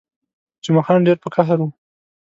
جمعه 0.63 0.83
خان 0.85 0.99
ډېر 1.07 1.17
په 1.23 1.29
قهر 1.35 1.57
وو. 1.61 1.69